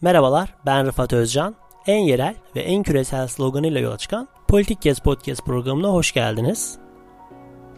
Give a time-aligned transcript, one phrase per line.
[0.00, 1.54] Merhabalar, ben Rıfat Özcan.
[1.86, 6.78] En yerel ve en küresel sloganıyla yola çıkan Politik Gez Podcast programına hoş geldiniz.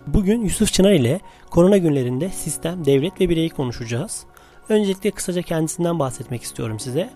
[0.07, 1.21] Bugün Yusuf Çınar ile
[1.51, 4.25] korona günlerinde sistem, devlet ve bireyi konuşacağız.
[4.69, 7.11] Öncelikle kısaca kendisinden bahsetmek istiyorum size.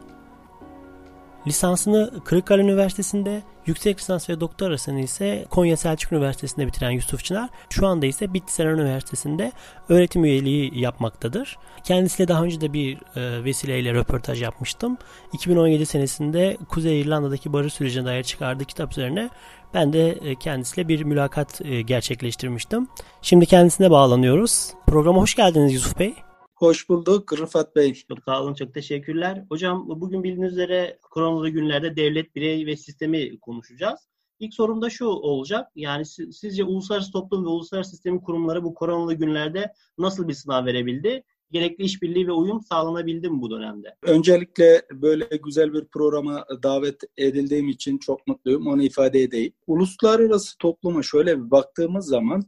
[1.46, 7.86] Lisansını Kırıkkale Üniversitesi'nde, yüksek lisans ve doktorasını ise Konya Selçuk Üniversitesi'nde bitiren Yusuf Çınar, şu
[7.86, 9.52] anda ise Bitlisenen Üniversitesi'nde
[9.88, 11.58] öğretim üyeliği yapmaktadır.
[11.84, 14.98] Kendisiyle daha önce de bir e, vesileyle röportaj yapmıştım.
[15.32, 19.30] 2017 senesinde Kuzey İrlanda'daki barış sürecine dair çıkardığı kitap üzerine
[19.74, 22.88] ben de e, kendisiyle bir mülakat e, gerçekleştirmiştim.
[23.22, 24.70] Şimdi kendisine bağlanıyoruz.
[24.86, 26.14] Programa hoş geldiniz Yusuf Bey.
[26.64, 27.94] Hoş bulduk Rıfat Bey.
[27.94, 29.44] Çok sağ olun, çok teşekkürler.
[29.48, 34.00] Hocam bugün bildiğiniz üzere koronalı günlerde devlet, birey ve sistemi konuşacağız.
[34.38, 35.72] İlk sorum da şu olacak.
[35.74, 41.24] Yani sizce uluslararası toplum ve uluslararası sistemin kurumları bu koronalı günlerde nasıl bir sınav verebildi?
[41.50, 43.96] Gerekli işbirliği ve uyum sağlanabildi mi bu dönemde?
[44.02, 48.66] Öncelikle böyle güzel bir programa davet edildiğim için çok mutluyum.
[48.66, 49.52] Onu ifade edeyim.
[49.66, 52.42] Uluslararası topluma şöyle bir baktığımız zaman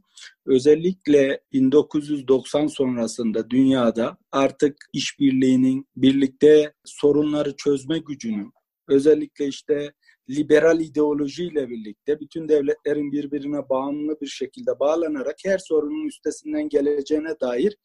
[0.45, 8.53] özellikle 1990 sonrasında dünyada artık işbirliğinin, birlikte sorunları çözme gücünün,
[8.87, 9.93] özellikle işte
[10.29, 17.77] liberal ideolojiyle birlikte bütün devletlerin birbirine bağımlı bir şekilde bağlanarak her sorunun üstesinden geleceğine dair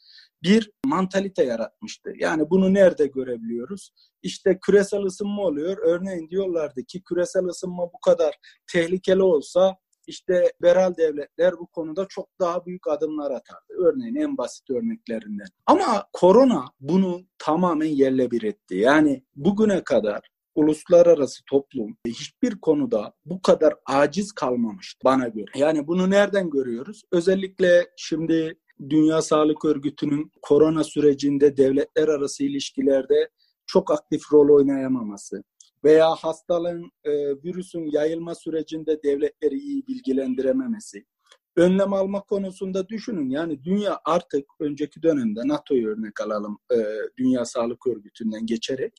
[0.43, 2.13] bir mantalite yaratmıştı.
[2.19, 3.91] Yani bunu nerede görebiliyoruz?
[4.23, 5.77] İşte küresel ısınma oluyor.
[5.83, 8.35] Örneğin diyorlardı ki küresel ısınma bu kadar
[8.73, 9.77] tehlikeli olsa
[10.07, 13.73] işte liberal devletler bu konuda çok daha büyük adımlar atardı.
[13.79, 15.47] Örneğin en basit örneklerinden.
[15.67, 18.77] Ama korona bunu tamamen yerle bir etti.
[18.77, 25.50] Yani bugüne kadar uluslararası toplum hiçbir konuda bu kadar aciz kalmamıştı bana göre.
[25.55, 27.03] Yani bunu nereden görüyoruz?
[27.12, 28.58] Özellikle şimdi
[28.91, 33.30] Dünya Sağlık Örgütü'nün korona sürecinde devletler arası ilişkilerde
[33.67, 35.42] çok aktif rol oynayamaması
[35.84, 37.12] veya hastalığın, e,
[37.45, 41.05] virüsün yayılma sürecinde devletleri iyi bilgilendirememesi.
[41.57, 46.77] Önlem alma konusunda düşünün yani dünya artık önceki dönemde NATO'yu örnek alalım e,
[47.19, 48.92] Dünya Sağlık Örgütü'nden geçerek.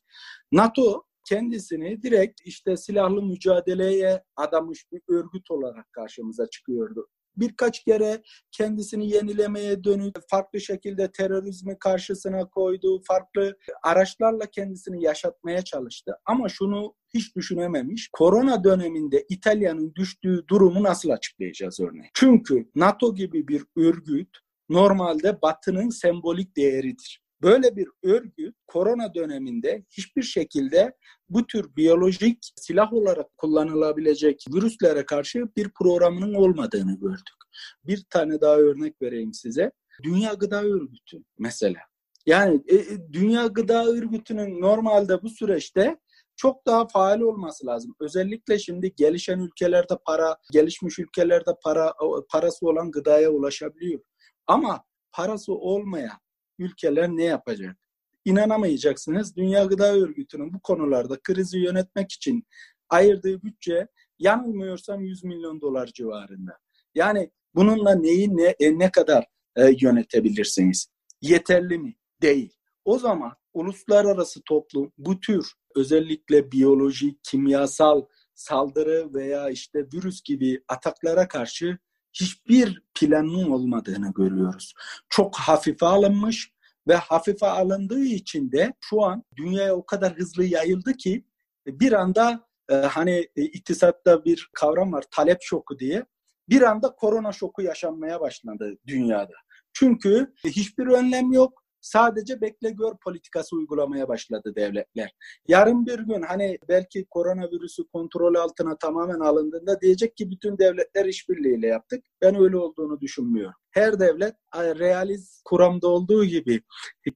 [0.52, 7.07] NATO kendisini direkt işte silahlı mücadeleye adamış bir örgüt olarak karşımıza çıkıyordu.
[7.38, 16.16] Birkaç kere kendisini yenilemeye dönük farklı şekilde terörizmi karşısına koydu, farklı araçlarla kendisini yaşatmaya çalıştı.
[16.25, 18.09] Ama şunu hiç düşünememiş.
[18.13, 22.11] Korona döneminde İtalya'nın düştüğü durumu nasıl açıklayacağız örneğin?
[22.13, 24.38] Çünkü NATO gibi bir örgüt
[24.69, 27.22] normalde Batı'nın sembolik değeridir.
[27.44, 30.94] Böyle bir örgüt korona döneminde hiçbir şekilde
[31.30, 37.36] bu tür biyolojik silah olarak kullanılabilecek virüslere karşı bir programının olmadığını gördük.
[37.84, 39.72] Bir tane daha örnek vereyim size.
[40.03, 41.80] Dünya Gıda Örgütü mesela.
[42.26, 45.98] Yani e, e Dünya Gıda Örgütü'nün normalde bu süreçte
[46.36, 47.96] çok daha faal olması lazım.
[48.00, 51.94] Özellikle şimdi gelişen ülkelerde para, gelişmiş ülkelerde para
[52.30, 54.02] parası olan gıdaya ulaşabiliyor.
[54.48, 56.22] Ama parası olmayan
[56.59, 57.78] ülkeler ne yapacak?
[58.25, 59.36] İnanamayacaksınız.
[59.36, 62.44] Dünya Gıda Örgütü'nün bu konularda krizi yönetmek için
[62.90, 63.88] ayırdığı bütçe
[64.19, 66.58] yanılmıyorsam 100 milyon dolar civarında.
[66.96, 69.25] Yani bununla neyi ne, e, ne kadar
[69.56, 70.88] e, yönetebilirsiniz?
[71.22, 71.96] Yeterli mi?
[72.22, 72.53] Değil.
[72.85, 81.28] O zaman uluslararası toplum bu tür özellikle biyolojik, kimyasal saldırı veya işte virüs gibi ataklara
[81.28, 81.78] karşı
[82.13, 84.74] hiçbir planın olmadığını görüyoruz.
[85.09, 86.53] Çok hafife alınmış
[86.88, 91.25] ve hafife alındığı için de şu an dünyaya o kadar hızlı yayıldı ki
[91.68, 96.06] bir anda e, hani e, iktisatta bir kavram var talep şoku diye
[96.50, 99.34] bir anda korona şoku yaşanmaya başladı dünyada.
[99.73, 101.62] Çünkü hiçbir önlem yok.
[101.84, 105.16] Sadece bekle gör politikası uygulamaya başladı devletler.
[105.48, 111.68] Yarın bir gün hani belki koronavirüsü kontrol altına tamamen alındığında diyecek ki bütün devletler işbirliğiyle
[111.68, 112.06] yaptık.
[112.22, 113.56] Ben öyle olduğunu düşünmüyorum.
[113.72, 116.62] Her devlet realiz kuramda olduğu gibi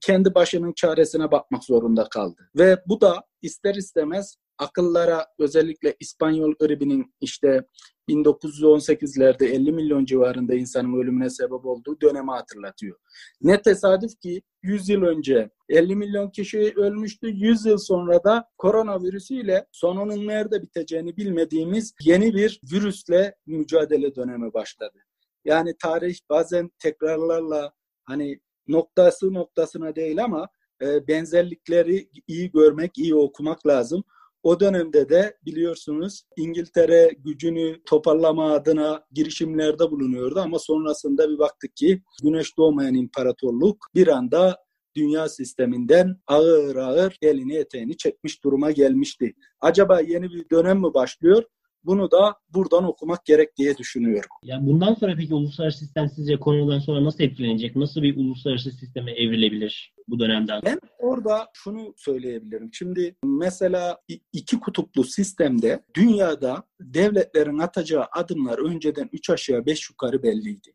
[0.00, 2.50] kendi başının çaresine bakmak zorunda kaldı.
[2.58, 7.64] Ve bu da ister istemez akıllara özellikle İspanyol gribinin işte
[8.08, 12.98] 1918'lerde 50 milyon civarında insanın ölümüne sebep olduğu dönemi hatırlatıyor.
[13.42, 17.28] Ne tesadüf ki 100 yıl önce 50 milyon kişi ölmüştü.
[17.28, 24.98] 100 yıl sonra da koronavirüsüyle sonunun nerede biteceğini bilmediğimiz yeni bir virüsle mücadele dönemi başladı.
[25.44, 27.72] Yani tarih bazen tekrarlarla
[28.04, 30.48] hani noktası noktasına değil ama
[30.82, 34.04] e, benzerlikleri iyi görmek, iyi okumak lazım.
[34.42, 42.02] O dönemde de biliyorsunuz İngiltere gücünü toparlama adına girişimlerde bulunuyordu ama sonrasında bir baktık ki
[42.22, 44.58] güneş doğmayan imparatorluk bir anda
[44.96, 49.34] dünya sisteminden ağır ağır elini eteğini çekmiş duruma gelmişti.
[49.60, 51.44] Acaba yeni bir dönem mi başlıyor?
[51.88, 54.30] Bunu da buradan okumak gerek diye düşünüyorum.
[54.42, 57.76] Ya bundan sonra peki uluslararası sistem sizce konudan sonra nasıl etkilenecek?
[57.76, 60.60] Nasıl bir uluslararası sisteme evrilebilir bu dönemden?
[60.64, 62.70] Ben orada şunu söyleyebilirim.
[62.72, 63.98] Şimdi mesela
[64.32, 70.72] iki kutuplu sistemde dünyada devletlerin atacağı adımlar önceden üç aşağı beş yukarı belliydi.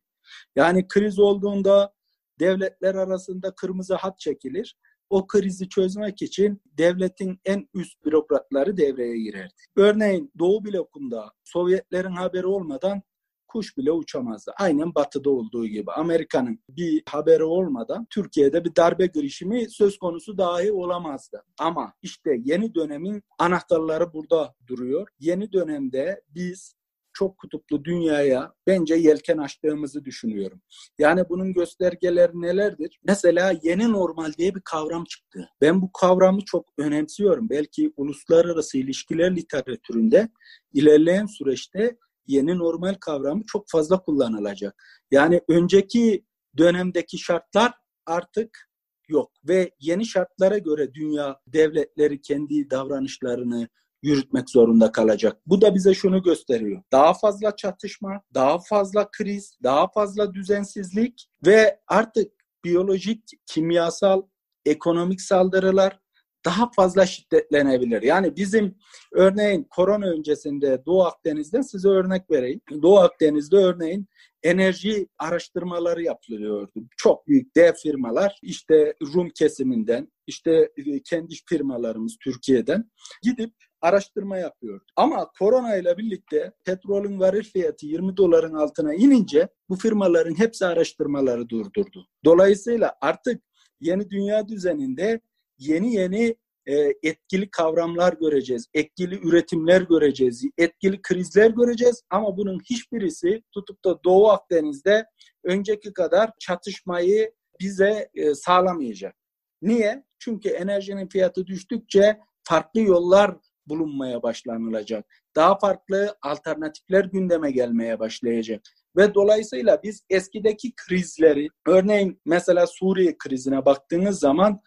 [0.56, 1.94] Yani kriz olduğunda
[2.40, 4.78] devletler arasında kırmızı hat çekilir
[5.14, 9.54] o krizi çözmek için devletin en üst bürokratları devreye girerdi.
[9.76, 13.02] Örneğin Doğu blokunda Sovyetlerin haberi olmadan
[13.48, 14.52] kuş bile uçamazdı.
[14.60, 15.92] Aynen batıda olduğu gibi.
[15.92, 21.44] Amerika'nın bir haberi olmadan Türkiye'de bir darbe girişimi söz konusu dahi olamazdı.
[21.60, 25.08] Ama işte yeni dönemin anahtarları burada duruyor.
[25.20, 26.76] Yeni dönemde biz
[27.14, 30.62] çok kutuplu dünyaya bence yelken açtığımızı düşünüyorum.
[31.00, 33.00] Yani bunun göstergeleri nelerdir?
[33.04, 35.50] Mesela yeni normal diye bir kavram çıktı.
[35.62, 37.50] Ben bu kavramı çok önemsiyorum.
[37.50, 40.30] Belki uluslararası ilişkiler literatüründe
[40.74, 44.84] ilerleyen süreçte yeni normal kavramı çok fazla kullanılacak.
[45.12, 46.26] Yani önceki
[46.58, 47.74] dönemdeki şartlar
[48.06, 48.70] artık
[49.08, 53.68] yok ve yeni şartlara göre dünya devletleri kendi davranışlarını,
[54.04, 55.38] yürütmek zorunda kalacak.
[55.46, 56.84] Bu da bize şunu gösteriyor.
[56.92, 62.32] Daha fazla çatışma, daha fazla kriz, daha fazla düzensizlik ve artık
[62.66, 64.22] biyolojik, kimyasal,
[64.66, 66.00] ekonomik saldırılar
[66.46, 68.02] daha fazla şiddetlenebilir.
[68.02, 68.76] Yani bizim
[69.12, 72.62] örneğin korona öncesinde Doğu Akdeniz'den size örnek vereyim.
[72.82, 74.08] Doğu Akdeniz'de örneğin
[74.44, 76.72] enerji araştırmaları yapılıyordu.
[76.98, 80.72] Çok büyük dev firmalar işte Rum kesiminden, işte
[81.06, 82.92] kendi firmalarımız Türkiye'den
[83.22, 83.54] gidip
[83.84, 84.84] araştırma yapıyordu.
[84.96, 91.50] Ama korona ile birlikte petrolün varil fiyatı 20 doların altına inince bu firmaların hepsi araştırmaları
[91.50, 92.08] durdurdu.
[92.26, 93.42] Dolayısıyla artık
[93.80, 95.22] yeni dünya düzeninde
[95.58, 96.36] yeni yeni
[96.66, 104.04] e, etkili kavramlar göreceğiz, etkili üretimler göreceğiz, etkili krizler göreceğiz ama bunun hiçbirisi tutup da
[104.04, 105.06] Doğu Akdeniz'de
[105.44, 109.16] önceki kadar çatışmayı bize e, sağlamayacak.
[109.62, 110.04] Niye?
[110.20, 113.38] Çünkü enerjinin fiyatı düştükçe farklı yollar
[113.68, 115.06] bulunmaya başlanılacak.
[115.36, 118.62] Daha farklı alternatifler gündeme gelmeye başlayacak.
[118.98, 124.60] Ve dolayısıyla biz eskideki krizleri, örneğin mesela Suriye krizine baktığınız zaman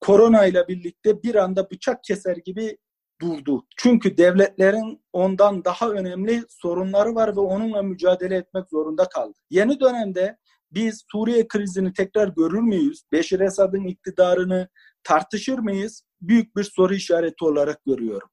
[0.00, 2.78] korona ile birlikte bir anda bıçak keser gibi
[3.20, 3.66] durdu.
[3.76, 9.38] Çünkü devletlerin ondan daha önemli sorunları var ve onunla mücadele etmek zorunda kaldı.
[9.50, 10.38] Yeni dönemde
[10.70, 13.02] biz Suriye krizini tekrar görür müyüz?
[13.12, 14.68] Beşir Esad'ın iktidarını
[15.04, 16.02] tartışır mıyız?
[16.20, 18.28] Büyük bir soru işareti olarak görüyorum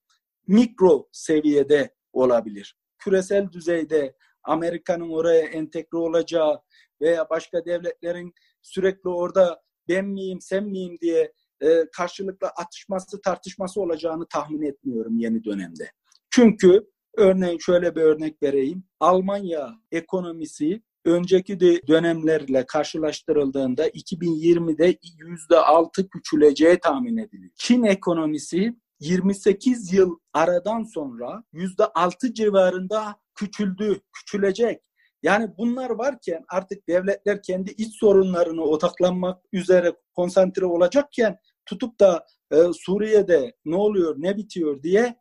[0.49, 2.75] mikro seviyede olabilir.
[2.97, 6.61] Küresel düzeyde Amerika'nın oraya entegre olacağı
[7.01, 14.25] veya başka devletlerin sürekli orada ben miyim sen miyim diye e, karşılıklı atışması tartışması olacağını
[14.27, 15.91] tahmin etmiyorum yeni dönemde.
[16.29, 16.87] Çünkü
[17.17, 18.83] örneğin şöyle bir örnek vereyim.
[18.99, 27.51] Almanya ekonomisi önceki de dönemlerle karşılaştırıldığında 2020'de %6 küçüleceği tahmin ediliyor.
[27.55, 34.81] Çin ekonomisi 28 yıl aradan sonra %6 civarında küçüldü, küçülecek.
[35.23, 42.55] Yani bunlar varken artık devletler kendi iç sorunlarına odaklanmak üzere konsantre olacakken tutup da e,
[42.73, 45.15] Suriye'de ne oluyor, ne bitiyor diye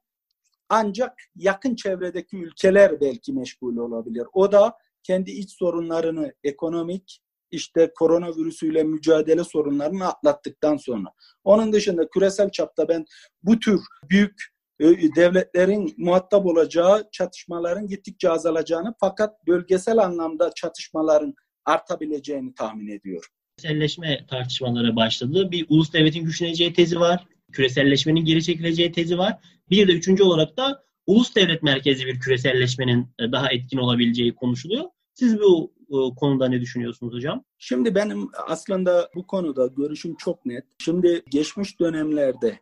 [0.68, 4.26] ancak yakın çevredeki ülkeler belki meşgul olabilir.
[4.32, 11.08] O da kendi iç sorunlarını ekonomik, işte koronavirüsüyle mücadele sorunlarını atlattıktan sonra.
[11.44, 13.04] Onun dışında küresel çapta ben
[13.42, 14.86] bu tür büyük e,
[15.16, 23.30] devletlerin muhatap olacağı çatışmaların gittikçe azalacağını fakat bölgesel anlamda çatışmaların artabileceğini tahmin ediyorum.
[23.56, 25.50] Küreselleşme tartışmaları başladı.
[25.50, 27.26] Bir ulus devletin güçleneceği tezi var.
[27.52, 29.38] Küreselleşmenin geri çekileceği tezi var.
[29.70, 34.84] Bir de üçüncü olarak da ulus devlet merkezi bir küreselleşmenin e, daha etkin olabileceği konuşuluyor.
[35.14, 35.72] Siz bu
[36.20, 37.44] konuda ne düşünüyorsunuz hocam?
[37.58, 40.64] Şimdi benim aslında bu konuda görüşüm çok net.
[40.78, 42.58] Şimdi geçmiş dönemlerde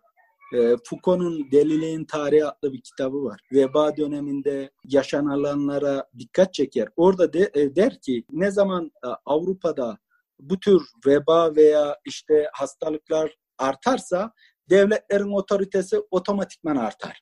[0.55, 3.41] e, Foucault'un Deliliğin Tarihi adlı bir kitabı var.
[3.53, 6.89] Veba döneminde yaşananlara dikkat çeker.
[6.97, 9.99] Orada de, e, der ki ne zaman e, Avrupa'da
[10.41, 14.33] bu tür veba veya işte hastalıklar artarsa
[14.71, 17.21] devletlerin otoritesi otomatikman artar.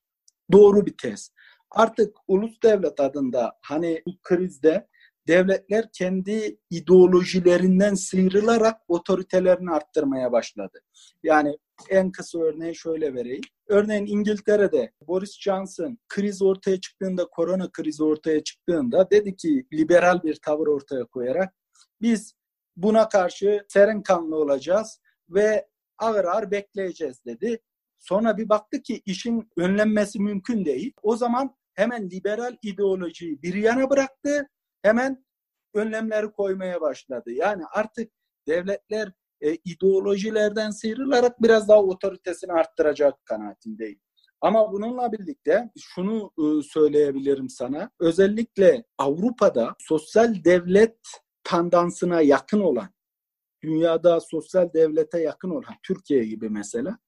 [0.52, 1.30] Doğru bir tez.
[1.70, 4.88] Artık ulus devlet adında hani bu krizde
[5.28, 10.81] devletler kendi ideolojilerinden sıyrılarak otoritelerini arttırmaya başladı.
[11.23, 11.59] Yani
[11.90, 13.43] en kısa örneği şöyle vereyim.
[13.69, 20.35] Örneğin İngiltere'de Boris Johnson kriz ortaya çıktığında, korona krizi ortaya çıktığında dedi ki liberal bir
[20.35, 21.54] tavır ortaya koyarak
[22.02, 22.35] biz
[22.76, 25.00] buna karşı serin kanlı olacağız.
[25.28, 27.61] ve ağır ağır bekleyeceğiz dedi.
[27.99, 30.93] Sonra bir baktı ki işin önlenmesi mümkün değil.
[31.02, 34.49] O zaman hemen liberal ideolojiyi bir yana bıraktı.
[34.85, 35.25] Hemen
[35.75, 37.31] önlemleri koymaya başladı.
[37.31, 38.12] Yani artık
[38.49, 44.00] devletler e, ideolojilerden sıyrılarak biraz daha otoritesini arttıracak kanaatindeyim.
[44.41, 47.91] Ama bununla birlikte şunu e, söyleyebilirim sana.
[48.00, 50.99] Özellikle Avrupa'da sosyal devlet
[51.45, 52.88] tandansına yakın olan,
[53.62, 56.99] dünyada sosyal devlete yakın olan Türkiye gibi mesela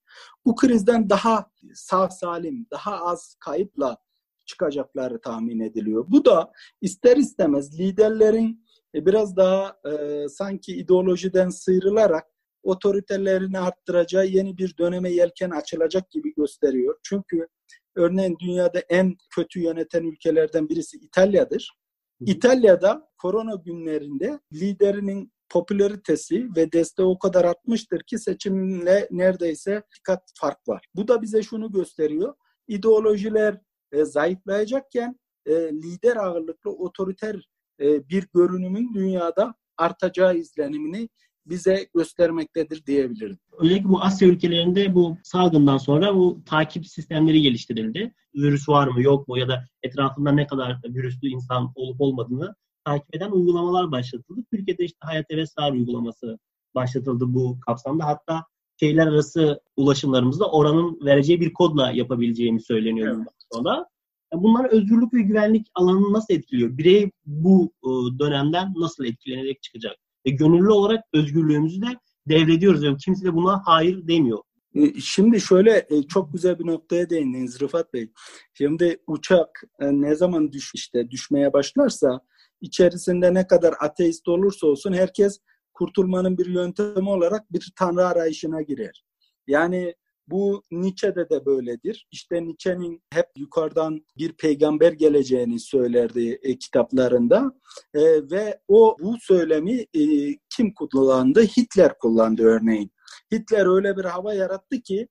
[0.45, 3.97] bu krizden daha sağ salim, daha az kayıpla
[4.47, 6.05] çıkacakları tahmin ediliyor.
[6.07, 6.51] Bu da
[6.81, 12.25] ister istemez liderlerin e, biraz daha e, sanki ideolojiden sıyrılarak
[12.63, 16.99] otoritelerini arttıracağı yeni bir döneme yelken açılacak gibi gösteriyor.
[17.03, 17.47] Çünkü
[17.95, 21.71] örneğin dünyada en kötü yöneten ülkelerden birisi İtalya'dır.
[22.19, 30.67] İtalya'da korona günlerinde liderinin popülaritesi ve desteği o kadar artmıştır ki seçimle neredeyse dikkat fark
[30.67, 30.85] var.
[30.95, 32.33] Bu da bize şunu gösteriyor.
[32.67, 41.09] İdeolojiler e, zayıflayacakken e, lider ağırlıklı otoriter e, bir görünümün dünyada artacağı izlenimini
[41.45, 43.37] bize göstermektedir diyebilirim.
[43.59, 48.13] Özellikle bu Asya ülkelerinde bu salgından sonra bu takip sistemleri geliştirildi.
[48.35, 53.15] Virüs var mı yok mu ya da etrafında ne kadar virüslü insan olup olmadığını takip
[53.15, 54.41] eden uygulamalar başlatıldı.
[54.53, 56.39] Türkiye'de işte Hayat Evesar uygulaması
[56.75, 58.05] başlatıldı bu kapsamda.
[58.05, 58.45] Hatta
[58.79, 63.27] şehirler arası ulaşımlarımızda oranın vereceği bir kodla yapabileceğimi söyleniyor evet.
[63.53, 63.85] Sonra.
[64.33, 66.77] Bunlar özgürlük ve güvenlik alanını nasıl etkiliyor?
[66.77, 69.95] Birey bu ıı, dönemden nasıl etkilenerek çıkacak?
[70.25, 71.87] Ve gönüllü olarak özgürlüğümüzü de
[72.29, 72.83] devrediyoruz.
[72.83, 74.39] Yani kimse de buna hayır demiyor.
[74.75, 78.11] E, şimdi şöyle e, çok güzel bir noktaya değindiniz Rıfat Bey.
[78.53, 82.19] Şimdi uçak e, ne zaman düş işte düşmeye başlarsa
[82.61, 85.39] içerisinde ne kadar ateist olursa olsun herkes
[85.73, 89.05] kurtulmanın bir yöntemi olarak bir tanrı arayışına girer.
[89.47, 89.95] Yani
[90.27, 92.07] bu Nietzsche'de de böyledir.
[92.11, 97.53] İşte Nietzsche'nin hep yukarıdan bir peygamber geleceğini söylerdi e, kitaplarında
[97.93, 100.03] e, ve o bu söylemi e,
[100.49, 101.41] kim kullandı?
[101.41, 102.91] Hitler kullandı örneğin.
[103.33, 105.07] Hitler öyle bir hava yarattı ki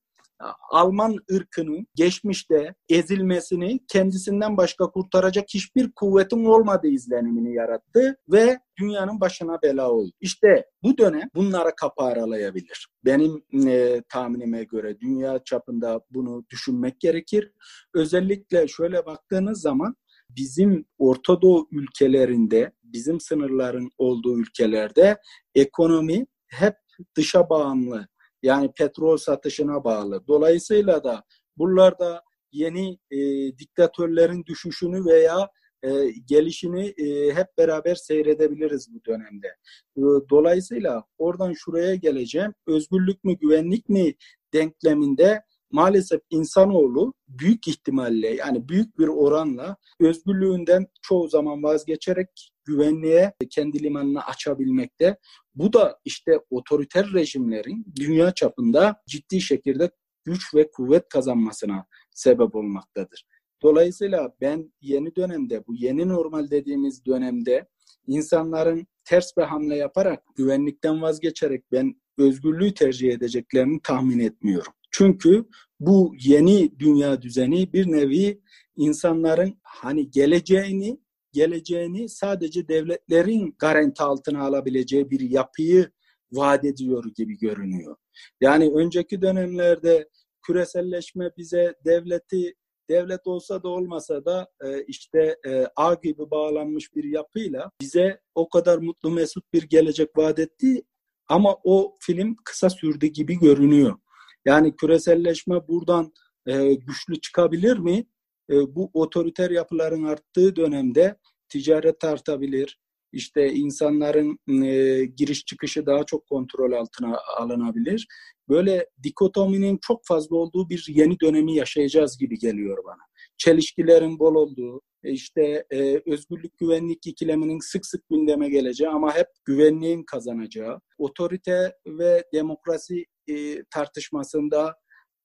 [0.71, 9.63] Alman ırkının geçmişte ezilmesini kendisinden başka kurtaracak hiçbir kuvvetin olmadığı izlenimini yarattı ve dünyanın başına
[9.63, 10.13] bela oldu.
[10.21, 12.89] İşte bu dönem bunlara kapı aralayabilir.
[13.05, 17.53] Benim e, tahminime göre dünya çapında bunu düşünmek gerekir.
[17.95, 19.97] Özellikle şöyle baktığınız zaman
[20.31, 25.17] bizim Orta Doğu ülkelerinde, bizim sınırların olduğu ülkelerde
[25.55, 26.75] ekonomi hep
[27.17, 28.09] dışa bağımlı
[28.43, 30.27] yani petrol satışına bağlı.
[30.29, 31.25] Dolayısıyla da
[31.57, 33.19] buralarda yeni e,
[33.59, 35.49] diktatörlerin düşüşünü veya
[35.83, 35.91] e,
[36.29, 39.49] gelişini e, hep beraber seyredebiliriz bu dönemde.
[39.97, 42.55] E, dolayısıyla oradan şuraya geleceğim.
[42.67, 44.15] Özgürlük mü güvenlik mi
[44.55, 53.83] denkleminde maalesef insanoğlu büyük ihtimalle yani büyük bir oranla özgürlüğünden çoğu zaman vazgeçerek güvenliğe kendi
[53.83, 55.17] limanını açabilmekte.
[55.55, 59.91] Bu da işte otoriter rejimlerin dünya çapında ciddi şekilde
[60.25, 63.27] güç ve kuvvet kazanmasına sebep olmaktadır.
[63.63, 67.69] Dolayısıyla ben yeni dönemde, bu yeni normal dediğimiz dönemde
[68.07, 74.73] insanların ters bir hamle yaparak, güvenlikten vazgeçerek ben özgürlüğü tercih edeceklerini tahmin etmiyorum.
[74.91, 75.45] Çünkü
[75.81, 78.41] bu yeni dünya düzeni bir nevi
[78.77, 81.01] insanların hani geleceğini
[81.37, 85.91] geleceğini sadece devletlerin garanti altına alabileceği bir yapıyı
[86.33, 87.97] vaat ediyor gibi görünüyor.
[88.41, 90.09] Yani önceki dönemlerde
[90.47, 92.55] küreselleşme bize devleti
[92.91, 98.49] devlet olsa da olmasa da e, işte e, ağ gibi bağlanmış bir yapıyla bize o
[98.49, 100.83] kadar mutlu mesut bir gelecek vaat etti
[101.29, 103.99] ama o film kısa sürdü gibi görünüyor.
[104.45, 106.13] Yani küreselleşme buradan
[106.47, 108.07] e, güçlü çıkabilir mi?
[108.51, 111.17] E, bu otoriter yapıların arttığı dönemde
[111.49, 112.79] ticaret artabilir.
[113.13, 118.07] İşte insanların e, giriş çıkışı daha çok kontrol altına alınabilir.
[118.49, 123.03] Böyle dikotominin çok fazla olduğu bir yeni dönemi yaşayacağız gibi geliyor bana.
[123.39, 129.27] Çelişkilerin bol olduğu, e, işte e, özgürlük güvenlik ikileminin sık sık gündeme geleceği ama hep
[129.45, 134.75] güvenliğin kazanacağı, otorite ve demokrasi e, tartışmasında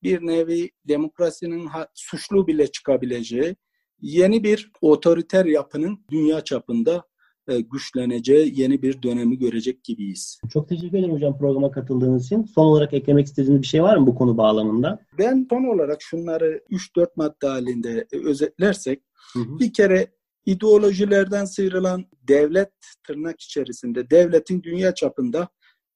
[0.03, 3.55] bir nevi demokrasinin suçlu bile çıkabileceği
[4.01, 7.03] yeni bir otoriter yapının dünya çapında
[7.47, 10.39] e, güçleneceği yeni bir dönemi görecek gibiyiz.
[10.53, 12.43] Çok teşekkür ederim hocam programa katıldığınız için.
[12.43, 14.99] Son olarak eklemek istediğiniz bir şey var mı bu konu bağlamında?
[15.17, 19.01] Ben son olarak şunları 3-4 madde halinde e, özetlersek
[19.33, 19.59] hı hı.
[19.59, 20.07] bir kere
[20.45, 22.71] ideolojilerden sıyrılan devlet
[23.07, 25.47] tırnak içerisinde devletin dünya çapında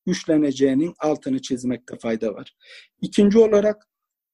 [0.05, 2.55] güçleneceğinin altını çizmekte fayda var.
[3.01, 3.87] İkinci olarak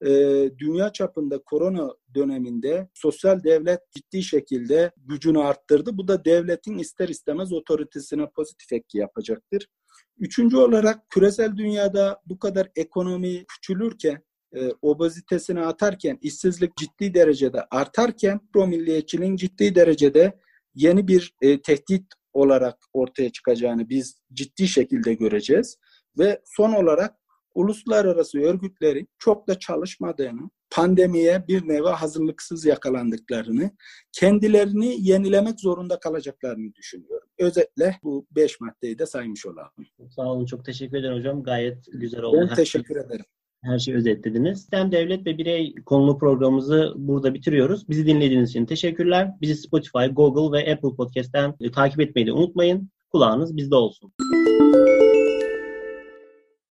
[0.06, 0.10] e,
[0.58, 5.98] dünya çapında korona döneminde sosyal devlet ciddi şekilde gücünü arttırdı.
[5.98, 9.68] Bu da devletin ister istemez otoritesine pozitif etki yapacaktır.
[10.18, 14.24] Üçüncü olarak küresel dünyada bu kadar ekonomi küçülürken
[14.56, 20.40] e, obezitesini atarken, işsizlik ciddi derecede artarken promilliyetçiliğin ciddi derecede
[20.76, 25.78] yeni bir e, tehdit olarak ortaya çıkacağını biz ciddi şekilde göreceğiz.
[26.18, 27.16] Ve son olarak
[27.54, 33.72] uluslararası örgütlerin çok da çalışmadığını, pandemiye bir nevi hazırlıksız yakalandıklarını,
[34.12, 37.28] kendilerini yenilemek zorunda kalacaklarını düşünüyorum.
[37.40, 39.72] Özetle bu beş maddeyi de saymış olalım.
[40.10, 41.44] Sağ olun, çok teşekkür ederim hocam.
[41.44, 42.48] Gayet güzel oldu.
[42.50, 43.26] Ben teşekkür ederim
[43.64, 44.60] her şeyi özetlediniz.
[44.60, 47.90] Sistem Devlet ve Birey konulu programımızı burada bitiriyoruz.
[47.90, 49.32] Bizi dinlediğiniz için teşekkürler.
[49.42, 52.90] Bizi Spotify, Google ve Apple Podcast'ten takip etmeyi de unutmayın.
[53.12, 54.14] Kulağınız bizde olsun.